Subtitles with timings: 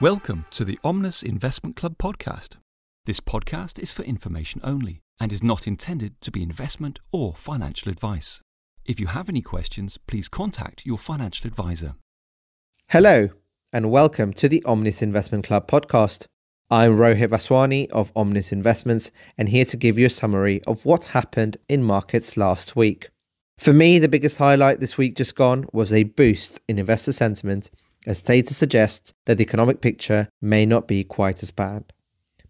[0.00, 2.54] Welcome to the Omnis Investment Club podcast.
[3.06, 7.90] This podcast is for information only and is not intended to be investment or financial
[7.90, 8.40] advice.
[8.84, 11.96] If you have any questions, please contact your financial advisor.
[12.90, 13.30] Hello,
[13.72, 16.26] and welcome to the Omnis Investment Club podcast.
[16.70, 21.06] I'm Rohit Vaswani of Omnis Investments and here to give you a summary of what
[21.06, 23.08] happened in markets last week.
[23.58, 27.72] For me, the biggest highlight this week just gone was a boost in investor sentiment
[28.06, 31.92] as data suggests that the economic picture may not be quite as bad.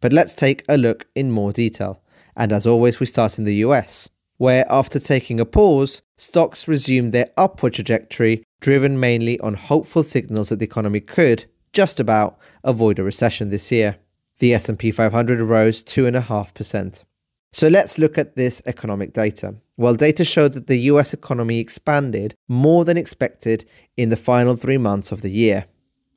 [0.01, 2.03] But let's take a look in more detail.
[2.37, 7.13] And as always, we start in the US, where after taking a pause, stocks resumed
[7.13, 12.99] their upward trajectory, driven mainly on hopeful signals that the economy could just about avoid
[12.99, 13.97] a recession this year.
[14.39, 17.05] The S&P 500 rose 2.5%.
[17.53, 19.55] So let's look at this economic data.
[19.77, 23.65] Well, data showed that the US economy expanded more than expected
[23.97, 25.67] in the final three months of the year.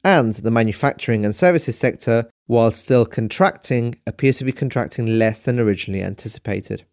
[0.04, 5.60] And the manufacturing and services sector, while still contracting, appears to be contracting less than
[5.60, 6.84] originally anticipated.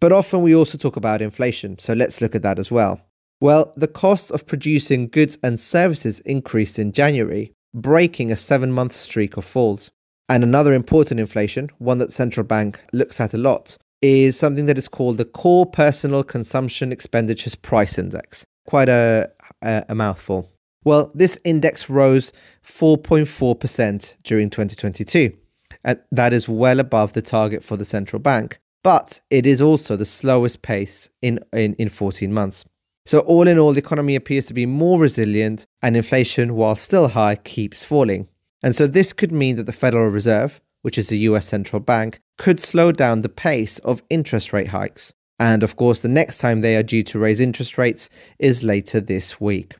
[0.00, 3.00] But often we also talk about inflation, so let's look at that as well.
[3.40, 8.92] Well, the cost of producing goods and services increased in January, breaking a seven month
[8.92, 9.90] streak of falls.
[10.28, 14.78] And another important inflation, one that central bank looks at a lot, is something that
[14.78, 18.44] is called the Core Personal Consumption Expenditures Price Index.
[18.66, 19.30] Quite a,
[19.62, 20.50] a, a mouthful.
[20.84, 22.32] Well, this index rose
[22.64, 25.36] 4.4% during 2022.
[25.84, 29.60] And uh, that is well above the target for the central bank, but it is
[29.60, 32.64] also the slowest pace in, in, in 14 months.
[33.06, 37.08] So, all in all, the economy appears to be more resilient, and inflation, while still
[37.08, 38.28] high, keeps falling.
[38.62, 42.20] And so, this could mean that the Federal Reserve, which is the US central bank,
[42.36, 45.12] could slow down the pace of interest rate hikes.
[45.38, 49.00] And of course, the next time they are due to raise interest rates is later
[49.00, 49.76] this week.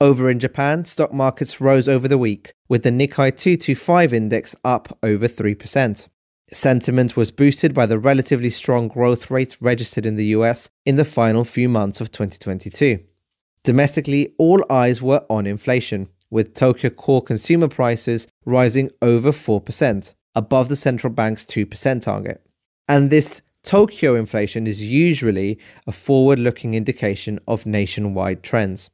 [0.00, 4.98] Over in Japan, stock markets rose over the week, with the Nikkei 225 index up
[5.02, 6.08] over 3%.
[6.52, 11.04] Sentiment was boosted by the relatively strong growth rates registered in the US in the
[11.04, 13.00] final few months of 2022.
[13.62, 20.68] Domestically, all eyes were on inflation, with Tokyo core consumer prices rising over 4%, above
[20.68, 22.44] the central bank's 2% target.
[22.88, 28.90] And this Tokyo inflation is usually a forward looking indication of nationwide trends.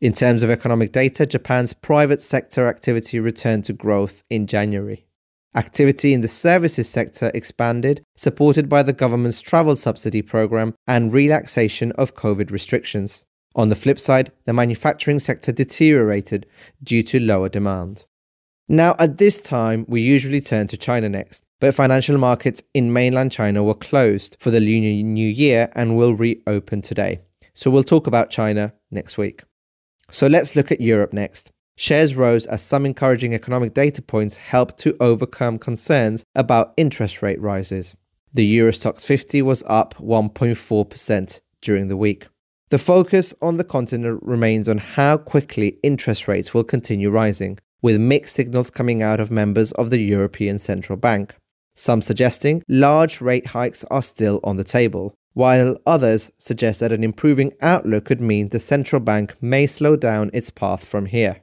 [0.00, 5.04] In terms of economic data, Japan's private sector activity returned to growth in January.
[5.54, 11.92] Activity in the services sector expanded, supported by the government's travel subsidy program and relaxation
[11.92, 13.26] of COVID restrictions.
[13.58, 16.46] On the flip side, the manufacturing sector deteriorated
[16.80, 18.04] due to lower demand.
[18.68, 23.32] Now, at this time, we usually turn to China next, but financial markets in mainland
[23.32, 27.18] China were closed for the Lunar New Year and will reopen today.
[27.52, 29.42] So we'll talk about China next week.
[30.08, 31.50] So let's look at Europe next.
[31.76, 37.40] Shares rose as some encouraging economic data points helped to overcome concerns about interest rate
[37.40, 37.96] rises.
[38.32, 42.28] The Euro Stoxx 50 was up 1.4% during the week.
[42.70, 47.98] The focus on the continent remains on how quickly interest rates will continue rising, with
[47.98, 51.34] mixed signals coming out of members of the European Central Bank.
[51.74, 57.02] Some suggesting large rate hikes are still on the table, while others suggest that an
[57.02, 61.40] improving outlook could mean the central bank may slow down its path from here.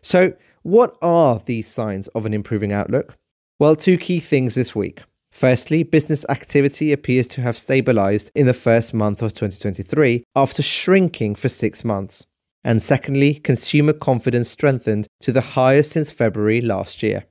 [0.00, 3.18] So, what are these signs of an improving outlook?
[3.58, 5.02] Well, two key things this week.
[5.32, 11.34] Firstly, business activity appears to have stabilized in the first month of 2023 after shrinking
[11.34, 12.26] for six months.
[12.62, 17.24] And secondly, consumer confidence strengthened to the highest since February last year.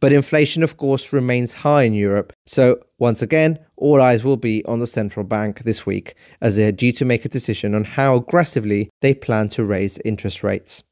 [0.00, 4.64] But inflation, of course, remains high in Europe, so once again, all eyes will be
[4.64, 7.84] on the central bank this week as they are due to make a decision on
[7.84, 10.82] how aggressively they plan to raise interest rates.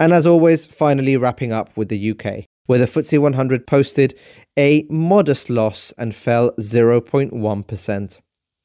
[0.00, 4.14] And as always, finally wrapping up with the UK where the FTSE 100 posted
[4.58, 8.18] a modest loss and fell 0.1%.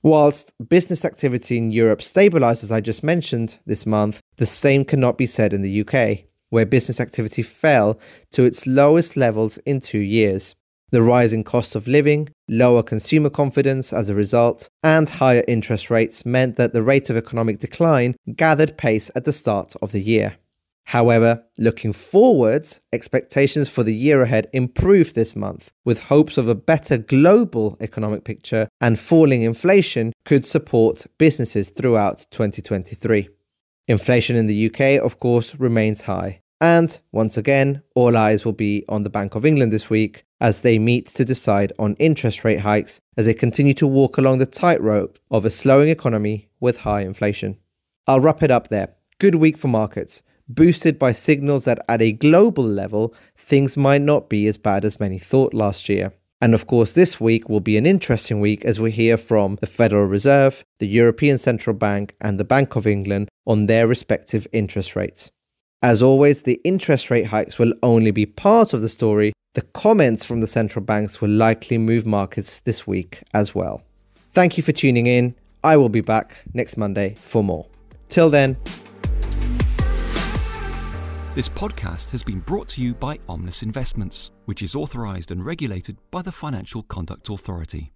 [0.04, 5.18] Whilst business activity in Europe stabilized, as I just mentioned this month, the same cannot
[5.18, 8.00] be said in the UK, where business activity fell
[8.32, 10.56] to its lowest levels in two years.
[10.90, 16.26] The rising cost of living, lower consumer confidence as a result, and higher interest rates
[16.26, 20.38] meant that the rate of economic decline gathered pace at the start of the year.
[20.92, 26.54] However, looking forwards, expectations for the year ahead improved this month, with hopes of a
[26.54, 33.30] better global economic picture and falling inflation could support businesses throughout 2023.
[33.88, 36.42] Inflation in the UK, of course, remains high.
[36.60, 40.62] And once again, all eyes will be on the Bank of England this week as
[40.62, 44.46] they meet to decide on interest rate hikes as they continue to walk along the
[44.46, 47.56] tightrope of a slowing economy with high inflation.
[48.08, 48.90] I'll wrap it up there.
[49.20, 50.22] Good week for markets
[50.54, 55.00] boosted by signals that at a global level, things might not be as bad as
[55.00, 56.14] many thought last year.
[56.44, 59.68] And of course, this week will be an interesting week as we hear from the
[59.68, 64.96] Federal Reserve, the European Central Bank, and the Bank of England on their respective interest
[64.96, 65.30] rates.
[65.84, 69.34] As always, the interest rate hikes will only be part of the story.
[69.54, 73.84] The comments from the central banks will likely move markets this week as well.
[74.32, 75.36] Thank you for tuning in.
[75.64, 77.68] I will be back next Monday for more.
[78.10, 78.58] Till then,
[81.34, 85.96] This podcast has been brought to you by Omnis Investments, which is authorized and regulated
[86.12, 87.94] by the Financial Conduct Authority.